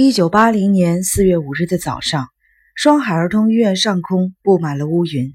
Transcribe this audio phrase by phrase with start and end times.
[0.00, 2.28] 一九八零年四月五日的早上，
[2.76, 5.34] 双海儿童医院上空布满了乌云。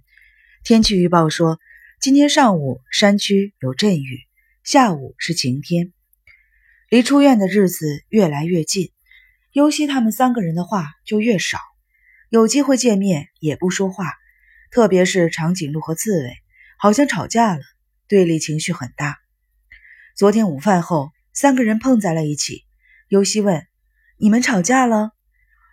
[0.64, 1.60] 天气预报说，
[2.00, 4.22] 今天上午山区有阵雨，
[4.64, 5.92] 下午是晴天。
[6.90, 8.94] 离出院的日子越来越近，
[9.52, 11.60] 尤西他们三个人的话就越少，
[12.30, 14.14] 有机会见面也不说话。
[14.72, 16.38] 特别是长颈鹿和刺猬，
[16.78, 17.62] 好像吵架了，
[18.08, 19.18] 对立情绪很大。
[20.16, 22.64] 昨天午饭后，三个人碰在了一起。
[23.10, 23.68] 尤西问。
[24.24, 25.12] 你们吵架了？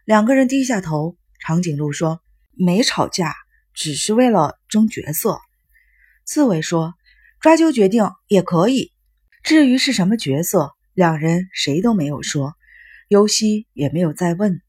[0.04, 1.16] 两个人低下头。
[1.38, 2.20] 长颈鹿说
[2.50, 3.36] ：“没吵架，
[3.74, 5.38] 只是为了争角色。”
[6.26, 6.94] 刺猬说
[7.40, 8.90] ：“抓阄决定也可以。
[9.44, 12.56] 至于是什么角色，两人谁都没有说。
[13.06, 14.60] 尤西也没有再问。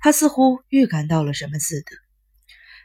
[0.00, 1.90] 他似乎预感到了什么似的。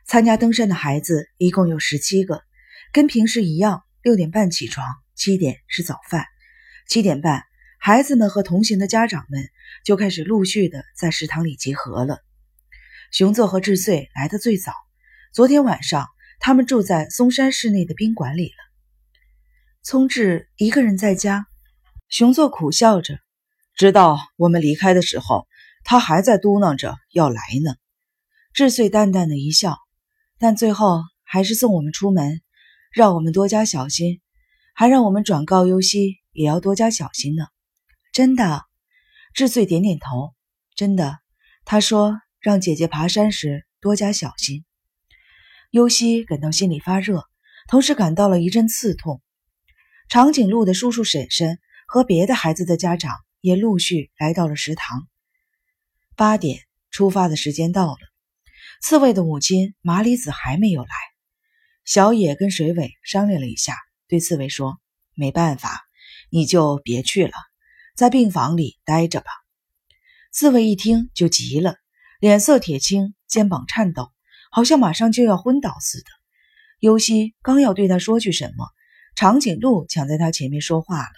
[0.05, 2.44] 参加登山的孩子一共有十七个，
[2.91, 4.85] 跟平时一样，六点半起床，
[5.16, 6.26] 七点吃早饭，
[6.90, 7.44] 七点半。
[7.80, 9.49] 孩子们和同行的家长们
[9.84, 12.20] 就开始陆续的在食堂里集合了。
[13.12, 14.74] 熊作和智穗来的最早，
[15.34, 16.07] 昨天晚上
[16.40, 18.55] 他们住在松山市内的宾馆里了。
[19.84, 21.46] 聪智一个人在家，
[22.10, 23.20] 熊作苦笑着，
[23.76, 25.48] 直到我们离开的时候，
[25.84, 27.76] 他还在嘟囔着要来呢。
[28.54, 29.77] 智穗淡淡的一笑，
[30.40, 32.41] 但最后还是送我们出门，
[32.91, 34.21] 让我们多加小心，
[34.73, 37.48] 还让我们转告优希也要多加小心呢。
[38.12, 38.63] 真的，
[39.34, 40.34] 智穗点点头。
[40.76, 41.20] 真的，
[41.65, 44.65] 他说让姐姐爬山时多加小心。
[45.71, 47.23] 尤西感到心里发热，
[47.67, 49.21] 同时感到了一阵刺痛。
[50.09, 55.07] 长颈鹿的叔叔婶婶和别的孩子的家长也陆续来到了食堂。
[56.15, 56.59] 八点
[56.91, 57.98] 出发的时间到了，
[58.81, 60.89] 刺猬的母亲麻里子还没有来。
[61.85, 63.76] 小野跟水尾商量了一下，
[64.07, 64.79] 对刺猬说
[65.16, 65.81] ：“没办法，
[66.29, 67.34] 你就别去了。”
[67.96, 69.31] 在病房里待着吧。
[70.31, 71.75] 刺猬一听就急了，
[72.19, 74.12] 脸色铁青，肩膀颤抖，
[74.52, 76.06] 好像马上就要昏倒似的。
[76.80, 78.68] 尤西刚要对他说句什么，
[79.16, 81.13] 长颈鹿抢在他前面说话了。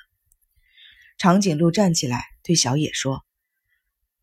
[1.18, 3.24] 长颈鹿站起来对小野说：“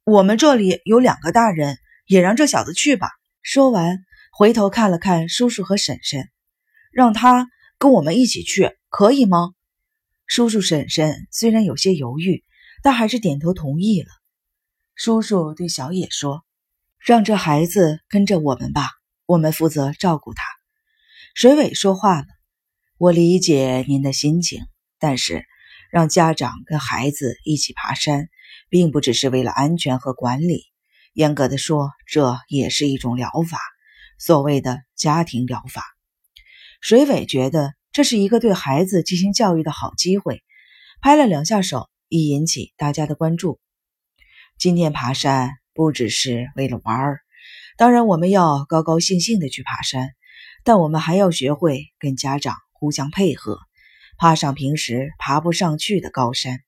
[0.05, 3.09] 我们这里有两个大人，也让这小子去吧。”
[3.41, 6.29] 说完，回头看了看叔叔和婶婶，
[6.93, 9.55] 让他跟我们一起去，可以吗？
[10.27, 12.45] 叔叔婶婶虽然有些犹豫，
[12.83, 14.09] 但还是点头同意了。
[14.95, 16.45] 叔叔对小野说
[16.99, 18.91] ：“让这孩子跟着我们吧，
[19.27, 20.43] 我们负责照顾他。”
[21.35, 22.27] 水尾说话了
[22.99, 24.67] ：“我理解您的心情，
[24.99, 25.47] 但是
[25.91, 28.29] 让家长跟孩子一起爬山，
[28.69, 30.65] 并不只是为了安全和管理。
[31.13, 33.59] 严格的说，这也是一种疗法，
[34.19, 35.85] 所谓的家庭疗法。”
[36.83, 37.75] 水尾觉得。
[37.95, 40.43] 这是一个对孩子进行教育的好机会，
[41.03, 43.59] 拍了两下手，以引起大家的关注。
[44.59, 47.21] 今天爬山不只是为了玩儿，
[47.79, 50.11] 当然我们要高高兴兴的去爬山，
[50.63, 53.59] 但我们还要学会跟家长互相配合，
[54.19, 56.61] 爬上平时爬不上去的高山。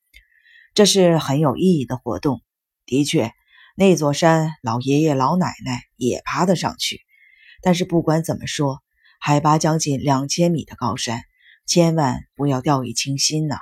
[0.72, 2.40] 这是很有意义的活动。
[2.86, 3.30] 的确，
[3.76, 7.02] 那座山老爷爷老奶奶也爬得上去，
[7.60, 8.82] 但是不管怎么说。
[9.20, 11.22] 海拔将近两千米的高山，
[11.66, 13.58] 千万不要掉以轻心呐！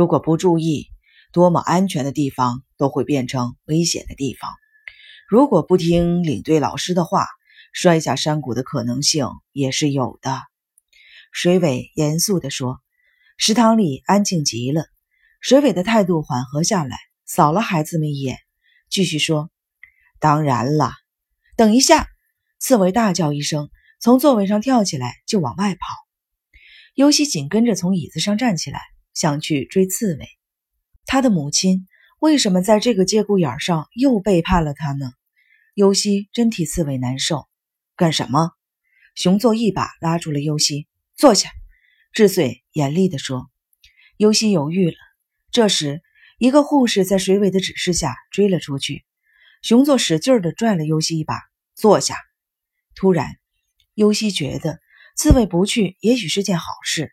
[0.00, 0.86] 如果不注意，
[1.30, 4.50] 多么安全的地方都会变成危险的地方。
[5.28, 7.26] 如果不听领队老师的话，
[7.74, 10.40] 摔下山谷的可能性也是有的。
[11.32, 12.80] 水尾严肃地说。
[13.36, 14.86] 食堂里安静极了，
[15.42, 16.96] 水尾的态度缓和下来，
[17.26, 18.38] 扫了孩子们一眼，
[18.88, 19.50] 继续说
[20.18, 20.94] ：“当然了。”
[21.58, 22.06] 等一下！
[22.58, 23.68] 刺猬大叫一声。
[24.00, 25.80] 从座位上跳起来就往外跑，
[26.94, 28.80] 尤西紧跟着从椅子上站起来，
[29.14, 30.28] 想去追刺猬。
[31.06, 31.86] 他的母亲
[32.18, 35.12] 为什么在这个节骨眼上又背叛了他呢？
[35.74, 37.48] 尤西真替刺猬难受。
[37.96, 38.52] 干什么？
[39.14, 41.50] 熊座一把拉住了尤西，坐下。
[42.12, 43.50] 智穗严厉地说。
[44.16, 44.96] 尤西犹豫了。
[45.50, 46.02] 这时，
[46.38, 49.04] 一个护士在水尾的指示下追了出去。
[49.62, 51.40] 熊座使劲地拽了尤西一把，
[51.74, 52.16] 坐下。
[52.94, 53.36] 突然。
[53.94, 54.80] 尤西觉得
[55.16, 57.12] 刺猬不去也许是件好事。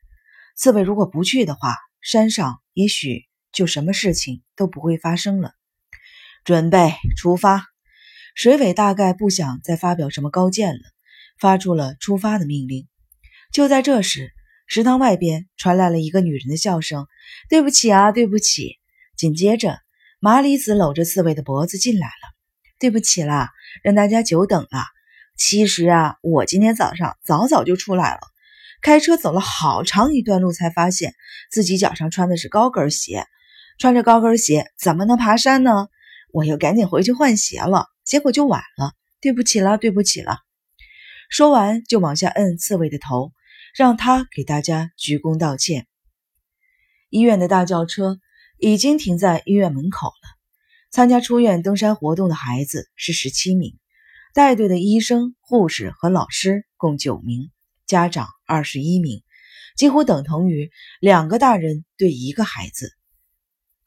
[0.55, 1.75] 刺猬如果不去的话，
[2.09, 5.51] 山上也许就什么事情都不会发生了。
[6.45, 7.65] 准备出发。
[8.33, 10.79] 水尾大概不想再发表什么高见了，
[11.37, 12.87] 发出了出发的命令。
[13.51, 14.31] 就在这时，
[14.67, 17.07] 食堂外边传来了一个女人的笑声
[17.49, 18.77] ：“对不起啊，对不起。”
[19.17, 19.77] 紧接着，
[20.21, 22.35] 麻里子搂着刺猬的脖子进来了
[22.79, 23.51] ：“对不起啦，
[23.83, 24.85] 让大家久等了。”
[25.35, 28.21] 其实啊，我今天早上早早就出来了，
[28.81, 31.13] 开车走了好长一段路，才发现
[31.51, 33.25] 自己脚上穿的是高跟鞋。
[33.77, 35.87] 穿着高跟鞋怎么能爬山呢？
[36.33, 40.39] 我又赶紧回去换鞋了，结果就晚了，对不起了，对不起了。
[41.29, 43.31] 说完就往下摁刺猬的头，
[43.75, 45.87] 让他给大家鞠躬道歉。
[47.09, 48.19] 医院的大轿车
[48.59, 50.37] 已经停在医院门口了。
[50.89, 53.77] 参加出院登山活动的孩子是十七名，
[54.33, 57.51] 带队的医生、护士和老师共九名，
[57.87, 59.23] 家长二十一名，
[59.77, 60.69] 几乎等同于
[60.99, 62.91] 两个大人对一个孩子。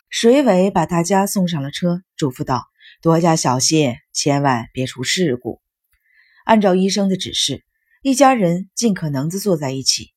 [0.08, 2.64] 水尾把大家送上了车，嘱咐道
[3.02, 5.60] ：“多加小心，千万别出事故。”
[6.46, 7.62] 按照医生的指示，
[8.02, 10.12] 一家人尽可能的坐在一起。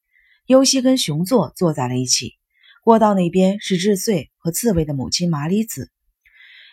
[0.46, 2.36] 优希跟熊座坐在了一起。
[2.84, 5.92] 过道那边是智穗和刺猬的母亲麻里子。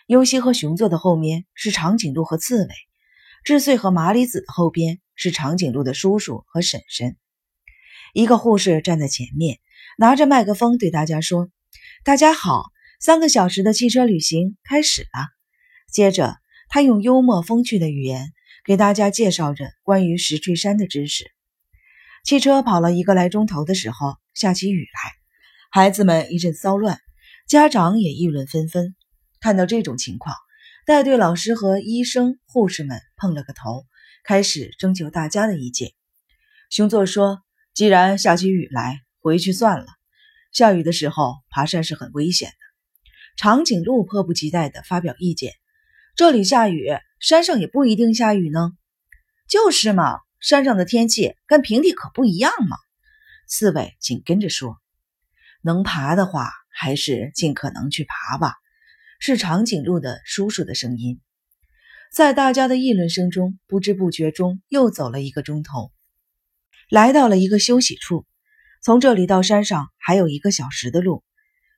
[0.07, 2.69] 优希和熊座的后面是长颈鹿和刺猬。
[3.43, 7.15] 智穗和麻里子的后边是长颈鹿的叔叔和婶婶。
[8.11, 9.59] 一个护士站在前面，
[9.99, 11.49] 拿着麦克风对大家说
[12.03, 12.63] ：“大家好。”
[12.99, 15.27] 三个小时的汽车旅行开始了。
[15.91, 16.37] 接着，
[16.69, 18.31] 他用幽默风趣的语言
[18.63, 21.25] 给大家介绍着关于石锤山的知识。
[22.23, 25.11] 汽车跑了一个来钟头的时候，下起雨来，
[25.71, 26.99] 孩子们一阵骚乱，
[27.47, 28.95] 家长也议论纷纷。
[29.39, 30.35] 看到这种情况，
[30.85, 33.85] 带队老师和医生、护士们碰了个头，
[34.23, 35.91] 开始征求大家的意见。
[36.69, 37.41] 熊座说
[37.73, 39.85] ：“既然下起雨来，回去算了。
[40.51, 42.55] 下雨的时候爬山是很危险的。”
[43.37, 45.53] 长颈鹿迫不及待地发表意见
[46.15, 46.89] ：“这里下雨，
[47.19, 48.71] 山上也不一定下雨呢。
[49.47, 52.77] ”“就是嘛，山上的天气跟平地可不一样嘛。”
[53.47, 54.77] 刺猬紧跟着说
[55.61, 58.55] ：“能爬的话，还是尽可能去爬吧。”
[59.19, 61.21] 是长颈鹿的叔叔的声音。
[62.11, 65.91] 在大家的议论声中，不知不觉中又走了一个钟头，
[66.89, 68.25] 来到了一个休息处。
[68.83, 71.23] 从这里到山上还有一个小时的路，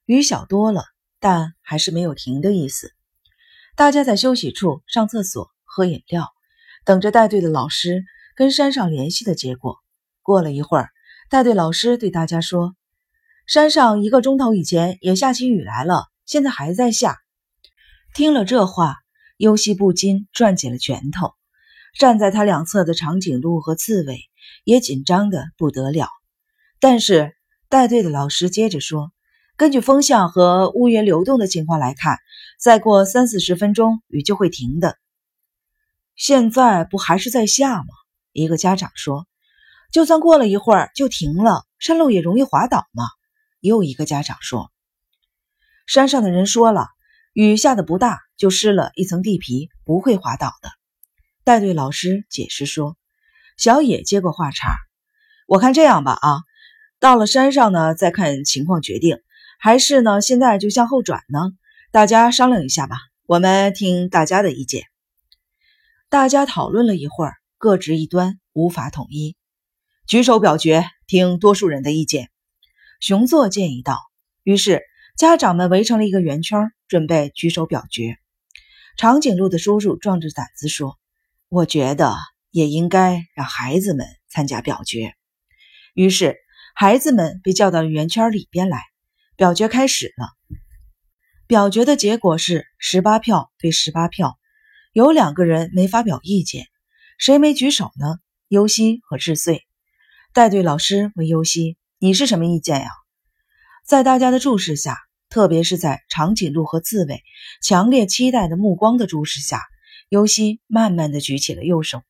[0.05, 0.83] 雨小多了。
[1.19, 2.91] 但还是没有停的意思。
[3.77, 6.27] 大家在休息处上厕所、喝饮料，
[6.83, 8.03] 等着带队的老师
[8.35, 9.77] 跟山上联系的结果。
[10.21, 10.89] 过了一会儿，
[11.29, 12.75] 带队老师对大家说
[13.47, 17.19] ：“山上一个钟头以前也下起雨来了，现在还在下。”
[18.13, 18.97] 听了这话，
[19.37, 21.33] 优希不禁攥紧了拳头。
[21.97, 24.19] 站在他两侧的长颈鹿和刺猬
[24.63, 26.07] 也紧张的不得了。
[26.79, 27.35] 但是
[27.69, 29.11] 带队的老师接着说。
[29.55, 32.17] 根据风向和乌云流动的情况来看，
[32.59, 34.97] 再过三四十分钟雨就会停的。
[36.15, 37.85] 现在不还是在下吗？
[38.31, 39.27] 一个家长说
[39.93, 43.05] ：“就算过了一会儿就停了，山路也容易滑倒嘛。”
[43.61, 44.71] 又一个家长说
[45.85, 46.87] ：“山上的人说了，
[47.33, 50.69] 雨下的不大，就湿了一层地皮，不会滑倒的。”
[51.43, 52.95] 带队老师解释说
[53.57, 54.75] ：“小野接过话茬，
[55.47, 56.37] 我看这样吧，啊，
[56.99, 59.17] 到了山上呢，再看情况决定。”
[59.59, 60.19] 还是呢？
[60.19, 61.39] 现在就向后转呢？
[61.89, 62.97] 大家商量一下吧。
[63.25, 64.83] 我们听大家的意见。
[66.09, 69.37] 大家讨论了一会儿，各执一端，无法统一。
[70.05, 72.29] 举手表决，听多数人的意见。
[72.99, 73.99] 熊座建议道。
[74.43, 74.81] 于是
[75.15, 78.17] 家长们围成了一个圆圈，准备举手表决。
[78.97, 80.97] 长颈鹿的叔叔壮着胆子说
[81.49, 82.15] ：“我觉得
[82.49, 85.13] 也应该让孩子们参加表决。”
[85.93, 86.37] 于是
[86.73, 88.81] 孩子们被叫到了圆圈里边来。
[89.35, 90.27] 表决开始了。
[91.47, 94.37] 表决的结果是十八票对十八票，
[94.91, 96.67] 有两个人没发表意见。
[97.17, 98.19] 谁没举手呢？
[98.47, 99.63] 优西和智穗。
[100.33, 102.89] 带队老师问优西：“你是什么意见呀？”
[103.83, 104.97] 在大家的注视下，
[105.29, 107.21] 特别是在长颈鹿和刺猬
[107.61, 109.61] 强烈期待的目光的注视下，
[110.07, 112.01] 尤西慢慢的举起了右手。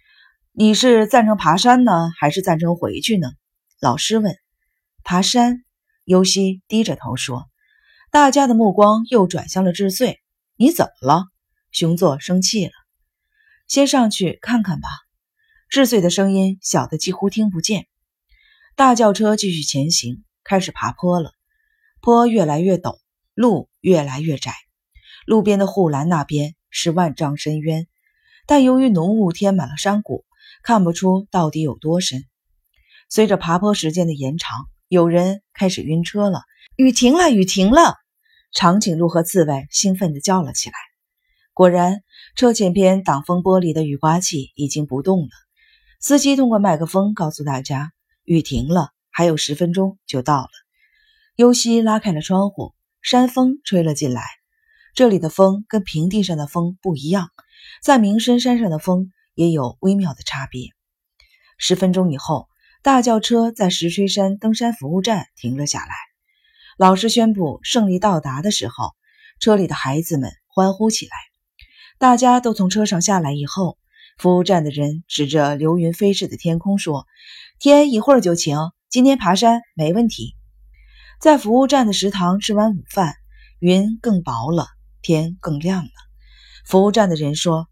[0.52, 3.32] “你是赞成爬山呢，还是赞成回去呢？”
[3.80, 4.36] 老师问。
[5.02, 5.64] “爬山。”
[6.04, 7.46] 尤西低着头说
[8.12, 10.20] ：“大家的目光又转向了智穗。
[10.56, 11.24] 你怎么了？”
[11.72, 12.72] 熊座生气了。
[13.66, 14.88] 先上去看看吧。
[15.70, 17.86] 智穗的声音小得几乎听不见。
[18.76, 21.32] 大轿车继续前行，开始爬坡了。
[22.00, 22.98] 坡越来越陡，
[23.34, 24.52] 路越来越窄。
[25.26, 27.88] 路边的护栏那边是万丈深渊，
[28.46, 30.24] 但由于浓雾填满了山谷，
[30.62, 32.24] 看不出到底有多深。
[33.08, 34.66] 随着爬坡时间的延长。
[34.88, 36.42] 有人开始晕车了，
[36.76, 37.96] 雨停了，雨停了！
[38.52, 40.76] 长颈鹿和刺猬兴奋地叫了起来。
[41.52, 42.04] 果然，
[42.36, 45.30] 车前边挡风玻璃的雨刮器已经不动了。
[46.00, 47.92] 司机通过麦克风告诉大家，
[48.24, 50.50] 雨停了，还有十分钟就到了。
[51.36, 54.22] 尤西拉开了窗户，山风吹了进来。
[54.94, 57.30] 这里的风跟平地上的风不一样，
[57.82, 60.68] 在鸣深山上的风也有微妙的差别。
[61.56, 62.48] 十分钟以后。
[62.84, 65.94] 大轿车在石锤山登山服务站停了下来。
[66.76, 68.90] 老师宣布胜利到达的时候，
[69.40, 71.12] 车里的孩子们欢呼起来。
[71.96, 73.78] 大家都从车上下来以后，
[74.18, 77.06] 服务站的人指着流云飞逝的天空说
[77.58, 78.58] ：“天一会儿就晴，
[78.94, 80.36] 今天爬山没问题。”
[81.18, 83.16] 在服务站的食堂吃完午饭，
[83.58, 84.68] 云更薄了，
[85.02, 85.90] 天更亮了。
[86.64, 87.66] 服务站的人说：“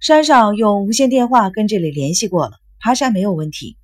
[0.00, 3.78] 山上用无线电话跟这里联系过了，爬山没有问题。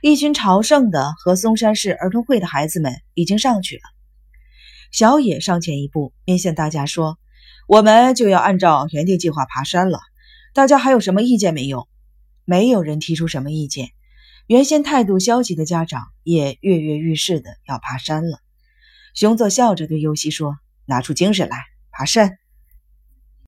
[0.00, 3.82] 一群朝圣的和嵩山市儿童会的孩子们已经上去了。”
[4.90, 7.18] 小野上前一步，面向大家说
[7.68, 10.00] ：“我们就要按照原定计划爬山了，
[10.54, 11.88] 大家还有什么意见没有？”
[12.46, 13.90] 没有人提出什么意见。
[14.46, 18.38] 原先态度消极的家长也跃跃欲试的要爬山了。
[19.14, 22.38] 熊佐笑着对优希说：“拿出精神来，爬山。”